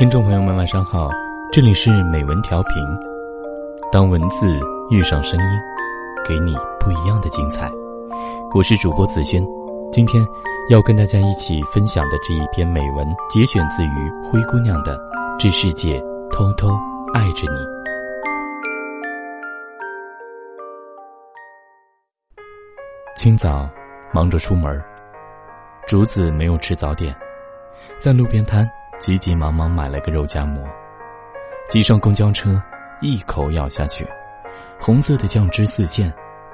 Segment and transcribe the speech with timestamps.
[0.00, 1.10] 听众朋友们，晚上好，
[1.52, 2.72] 这里是美文调频。
[3.92, 4.46] 当文字
[4.88, 5.46] 遇上声音，
[6.26, 7.70] 给你不一样的精彩。
[8.54, 9.46] 我是主播子轩，
[9.92, 10.26] 今天
[10.70, 14.96] 要跟大家一起分享的这一篇美文，节选自于灰姑娘的
[15.38, 16.70] 《这世界偷偷
[17.12, 17.58] 爱着你》。
[23.16, 23.68] 清早，
[24.14, 24.82] 忙着出门，
[25.86, 27.14] 竹子没有吃早点，
[27.98, 28.66] 在路边摊。
[29.00, 30.62] 急急忙忙买了个肉夹馍，
[31.70, 32.62] 挤上公交车，
[33.00, 34.06] 一口咬下去，
[34.78, 36.12] 红色的酱汁四溅，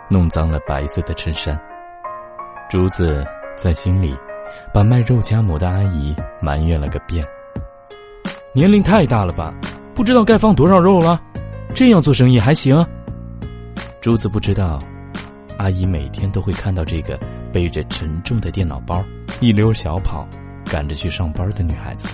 [0.09, 1.61] 弄脏了白色的衬衫。
[2.71, 3.27] 竹子
[3.61, 4.17] 在心里
[4.73, 7.21] 把卖肉夹馍的阿姨埋怨了个遍。
[8.55, 9.53] 年龄太大了吧，
[9.93, 11.21] 不知道该放多少肉了，
[11.75, 12.87] 这样做生意还行？
[14.01, 14.79] 竹子不知道，
[15.59, 17.19] 阿姨每天都会看到这个
[17.53, 19.05] 背着沉重的电脑包，
[19.41, 20.25] 一溜小跑
[20.65, 22.09] 赶着去上班的女孩子。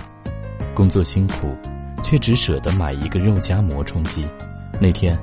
[0.73, 1.55] 工作辛苦，
[2.01, 4.27] 却只舍得买一个肉夹馍充饥。
[4.81, 5.17] 那天，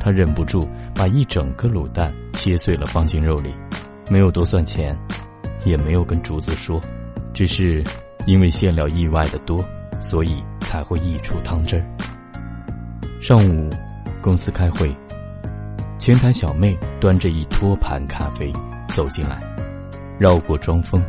[0.00, 3.54] 他忍不住把一整个卤蛋切碎了放进肉里，
[4.10, 4.98] 没有多算钱，
[5.64, 6.80] 也没有跟竹子说，
[7.34, 7.84] 只是
[8.26, 9.62] 因为馅料意外的多，
[10.00, 11.84] 所以才会溢出汤汁儿。
[13.20, 13.68] 上午，
[14.22, 14.94] 公司开会，
[15.98, 18.50] 前台小妹端着一托盘咖啡
[18.88, 19.38] 走进来，
[20.18, 21.02] 绕过庄峰，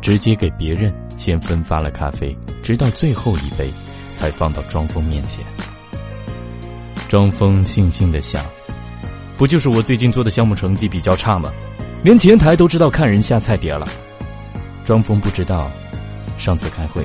[0.00, 2.36] 直接给别人先分发了咖啡。
[2.70, 3.68] 直到最后一杯，
[4.14, 5.44] 才放到庄峰面前。
[7.08, 8.46] 庄峰悻悻的想
[9.36, 11.50] ：“不就是我最近做的项目成绩比较差吗？
[12.04, 13.88] 连前台都知道看人下菜碟了。”
[14.86, 15.68] 庄峰不知道，
[16.38, 17.04] 上次开会，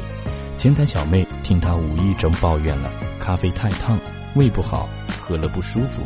[0.56, 3.98] 前台小妹听他无意中抱怨了咖啡太烫，
[4.36, 4.88] 胃不好，
[5.20, 6.04] 喝了不舒服，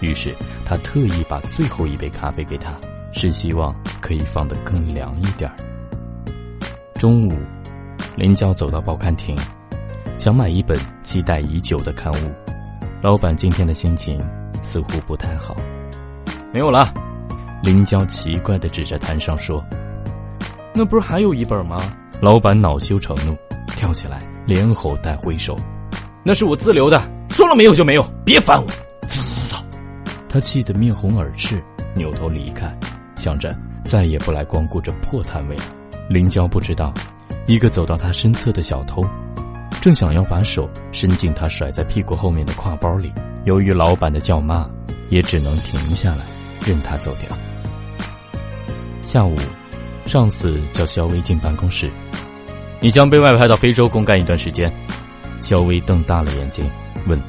[0.00, 2.74] 于是他特意把最后一杯咖啡给他，
[3.12, 5.48] 是希望可以放得更凉一点
[6.94, 7.38] 中午。
[8.16, 9.36] 林娇走到报刊亭，
[10.18, 12.30] 想买一本期待已久的刊物。
[13.00, 14.18] 老板今天的心情
[14.62, 15.56] 似乎不太好。
[16.52, 16.92] 没有了，
[17.62, 19.64] 林娇奇怪的指着摊上说
[20.74, 21.78] ：“那不是还有一本吗？”
[22.20, 23.34] 老板恼羞成怒，
[23.68, 25.56] 跳起来连吼带挥手
[26.22, 27.00] ：“那是我自留的，
[27.30, 28.66] 说了没有就没有，别烦我！”
[29.08, 29.78] 走走走走，
[30.28, 31.62] 他气得面红耳赤，
[31.94, 32.76] 扭头离开，
[33.14, 35.62] 想着再也不来光顾这破摊位了。
[36.10, 36.92] 林娇不知道。
[37.46, 39.02] 一个走到他身侧的小偷，
[39.80, 43.12] 正想要把手伸进他甩在屁股后面的挎包里，
[43.44, 44.68] 由于老板的叫骂，
[45.08, 46.24] 也只能停下来，
[46.64, 47.36] 任他走掉。
[49.02, 49.34] 下午，
[50.06, 51.90] 上司叫肖薇进办公室，
[52.80, 54.72] 你将被外派到非洲公干一段时间。
[55.40, 56.70] 肖薇瞪大了眼睛，
[57.08, 57.20] 问：“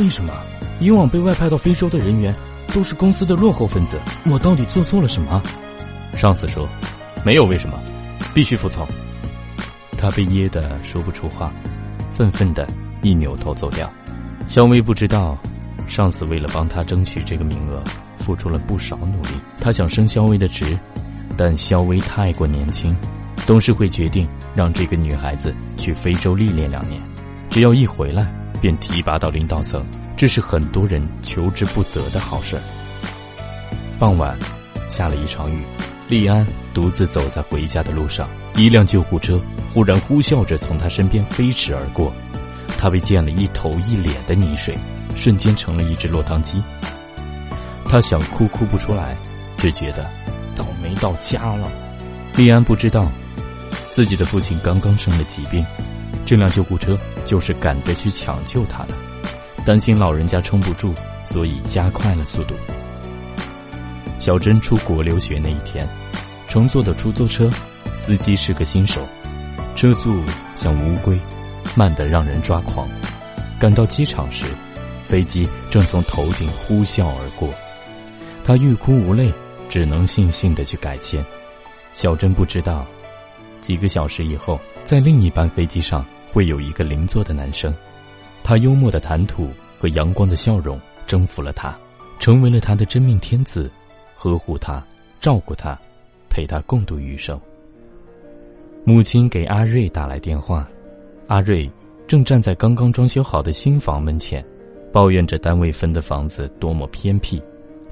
[0.00, 0.32] 为什么？
[0.80, 2.34] 以往被外派到非洲的人员
[2.72, 5.40] 都是公司的落后分子，我到底做错了什么？”
[6.16, 6.66] 上司说
[7.22, 7.78] ：“没有为什么，
[8.34, 8.84] 必须服从。”
[9.98, 11.52] 他被噎得说不出话，
[12.12, 12.66] 愤愤的
[13.02, 13.92] 一扭头走掉。
[14.46, 15.36] 肖薇不知道，
[15.88, 17.82] 上司为了帮他争取这个名额，
[18.16, 19.30] 付出了不少努力。
[19.58, 20.78] 他想升肖薇的职，
[21.36, 22.96] 但肖薇太过年轻，
[23.46, 27.02] 董事会决定让这个女孩子去非洲历练两年，
[27.50, 29.84] 只要一回来便提拔到领导层，
[30.16, 32.62] 这是很多人求之不得的好事儿。
[33.98, 34.38] 傍晚，
[34.88, 35.62] 下了一场雨。
[36.08, 39.38] 利安独自走在回家的路上，一辆救护车
[39.74, 42.10] 忽然呼啸着从他身边飞驰而过，
[42.78, 44.74] 他被溅了一头一脸的泥水，
[45.14, 46.62] 瞬间成了一只落汤鸡。
[47.84, 49.14] 他想哭哭不出来，
[49.58, 50.08] 只觉得
[50.56, 51.70] 倒霉到家了。
[52.34, 53.10] 利安不知道，
[53.92, 55.62] 自己的父亲刚刚生了疾病，
[56.24, 58.94] 这辆救护车就是赶着去抢救他的，
[59.66, 62.54] 担心老人家撑不住，所以加快了速度。
[64.18, 65.88] 小珍出国留学那一天，
[66.48, 67.48] 乘坐的出租车
[67.94, 69.00] 司机是个新手，
[69.76, 70.22] 车速
[70.56, 71.18] 像乌龟，
[71.76, 72.88] 慢得让人抓狂。
[73.60, 74.44] 赶到机场时，
[75.04, 77.48] 飞机正从头顶呼啸而过，
[78.44, 79.32] 他欲哭无泪，
[79.68, 81.24] 只能悻悻地去改签。
[81.94, 82.84] 小珍不知道，
[83.60, 87.72] 几个小时以后，在另一班飞机上会有一个邻座的男生，
[88.42, 91.76] 他幽默的谈吐和阳光的笑容征服了他，
[92.18, 93.70] 成为了他的真命天子。
[94.20, 94.84] 呵护他，
[95.20, 95.78] 照顾他，
[96.28, 97.40] 陪他共度余生。
[98.82, 100.68] 母亲给阿瑞打来电话，
[101.28, 101.70] 阿瑞
[102.08, 104.44] 正站在刚刚装修好的新房门前，
[104.92, 107.40] 抱怨着单位分的房子多么偏僻，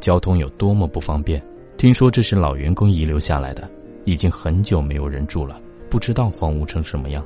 [0.00, 1.40] 交通有多么不方便。
[1.76, 3.70] 听说这是老员工遗留下来的，
[4.05, 7.25] 已经很久没有人住了，不知道荒芜成什么样。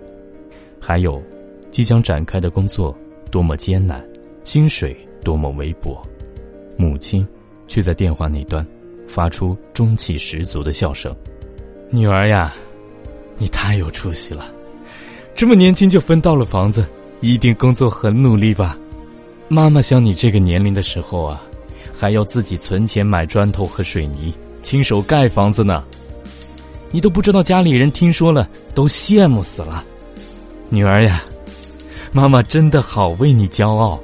[0.79, 1.23] 还有，
[1.71, 2.95] 即将展开的工作
[3.31, 4.07] 多么艰难，
[4.45, 4.95] 薪水
[5.25, 6.03] 多么微薄，
[6.77, 7.27] 母亲
[7.67, 8.67] 却在电话那端。
[9.11, 11.15] 发出中气十足的笑声，
[11.91, 12.55] 女儿呀，
[13.39, 14.49] 你太有出息了，
[15.35, 16.87] 这么年轻就分到了房子，
[17.21, 18.79] 一定工作很努力吧？
[19.49, 21.43] 妈妈像你这个年龄的时候啊，
[21.93, 25.83] 还要自己存钱买砖头和水泥，亲手盖房子呢。
[26.93, 29.85] 你都不知道家里人听说了都羡慕死了。
[30.69, 31.23] 女儿呀，
[32.13, 34.01] 妈妈真的好为你骄傲。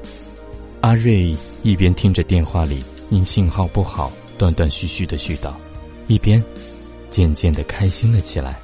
[0.81, 1.33] 阿瑞
[1.63, 5.53] 一边听着电话里因信号不好断断续续的絮叨，
[6.07, 6.43] 一边
[7.11, 8.59] 渐渐的开心了起来。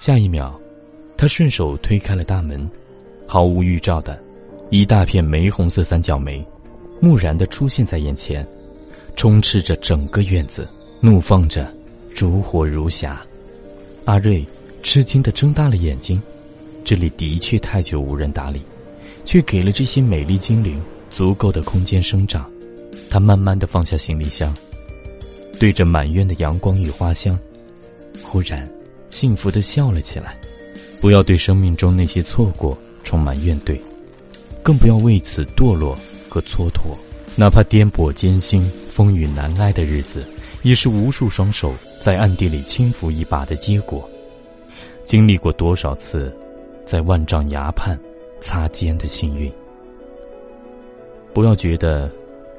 [0.00, 0.52] 下一秒，
[1.16, 2.68] 他顺手推开了大门，
[3.26, 4.22] 毫无预兆的，
[4.70, 6.44] 一大片玫红色三角梅，
[7.00, 8.46] 木然的出现在眼前，
[9.16, 10.68] 充斥着整个院子，
[11.00, 11.72] 怒放着，
[12.14, 13.20] 烛火如霞。
[14.04, 14.44] 阿瑞
[14.82, 16.20] 吃惊的睁大了眼睛，
[16.84, 18.62] 这里的确太久无人打理，
[19.24, 20.82] 却给了这些美丽精灵。
[21.10, 22.50] 足够的空间生长，
[23.14, 24.52] 他慢慢的放下行李箱，
[25.60, 27.38] 对着满院的阳光与花香，
[28.24, 28.68] 忽然
[29.08, 30.36] 幸福的笑了起来。
[31.00, 33.78] 不要对生命中那些错过充满怨怼，
[34.64, 35.96] 更不要为此堕落
[36.28, 36.92] 和蹉跎。
[37.36, 40.26] 哪怕颠簸艰辛、风雨难挨的日子，
[40.64, 44.10] 也是无数双手在暗地里轻抚一把的结果。
[45.04, 46.36] 经历过多少次，
[46.84, 47.96] 在万丈崖畔
[48.40, 49.48] 擦肩的幸运。
[51.32, 52.10] 不要觉得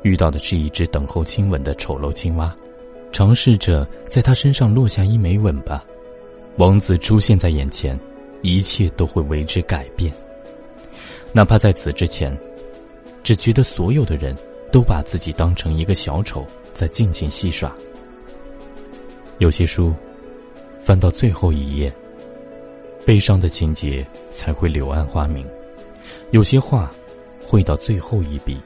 [0.05, 2.55] 遇到的是一只等候亲吻的丑陋青蛙，
[3.11, 5.83] 尝试着在它身上落下一枚吻吧。
[6.57, 7.99] 王子出现在眼前，
[8.43, 10.13] 一切都会为之改变。
[11.33, 12.37] 哪怕在此之前，
[13.23, 14.35] 只觉得所有的人
[14.71, 17.75] 都把自己当成一个小丑在尽情戏耍。
[19.39, 19.91] 有些书
[20.83, 21.91] 翻到最后一页，
[23.07, 25.43] 悲伤的情节才会柳暗花明；
[26.29, 26.91] 有些话。
[27.47, 28.59] 会到最后一笔，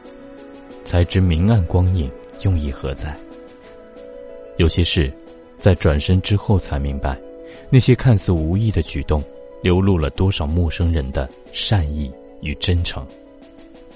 [0.90, 2.10] 才知明暗光影
[2.42, 3.16] 用意何在。
[4.58, 5.14] 有些事，
[5.60, 7.16] 在转身之后才明白，
[7.70, 9.24] 那些看似无意的举动，
[9.62, 13.06] 流露了多少陌生人的善意与真诚。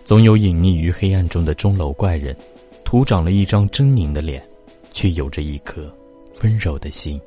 [0.05, 2.37] 总有隐匿于黑暗中的钟楼怪人，
[2.83, 4.47] 徒长了一张狰狞的脸，
[4.91, 5.91] 却有着一颗
[6.43, 7.19] 温柔的心。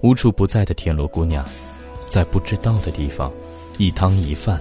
[0.00, 1.46] 无处不在的田螺姑娘，
[2.08, 3.32] 在不知道的地方，
[3.78, 4.60] 一汤一饭，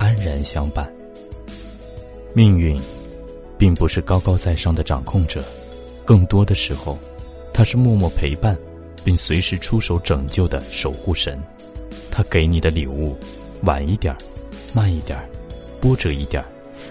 [0.00, 0.92] 安然相伴。
[2.34, 2.76] 命运，
[3.60, 5.44] 并不是高高在上的掌控者，
[6.02, 6.98] 更多的时候，
[7.52, 8.56] 他是默默陪伴，
[9.04, 11.38] 并随时出手拯救的守护神。
[12.10, 13.14] 他给你的礼物，
[13.64, 14.16] 晚一点儿，
[14.72, 15.28] 慢一点儿，
[15.78, 16.48] 波折一点儿，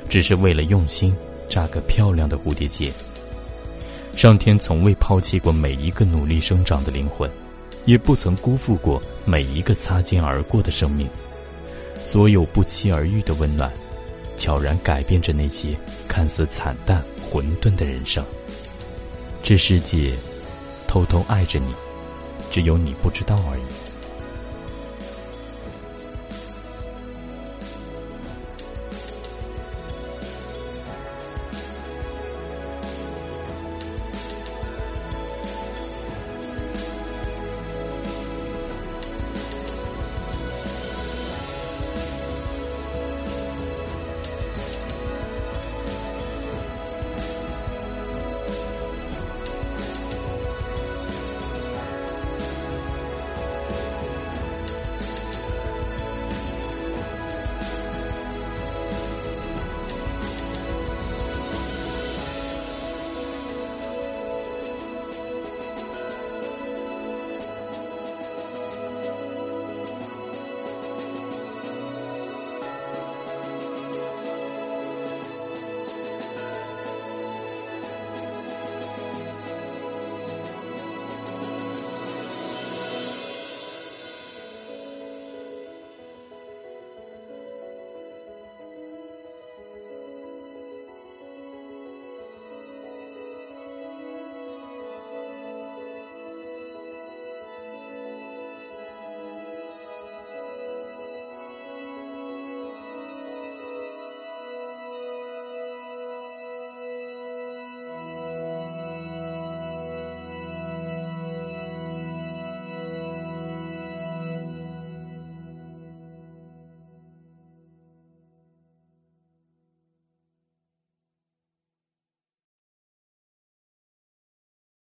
[0.09, 1.11] 只是为了用心
[1.49, 2.91] 扎个漂亮的蝴蝶结。
[4.15, 7.27] 上天从未抛弃过每一个努力生长的灵魂，
[7.85, 11.07] 也不曾辜负过每一个擦肩而过的生命。
[12.05, 13.71] 所有不期而遇的温暖。
[14.39, 15.77] 悄然改变着那些
[16.07, 18.25] 看似惨淡、混沌的人生。
[19.43, 20.13] 这世界
[20.87, 21.75] 偷偷爱着你，
[22.49, 23.88] 只有你不知道而已。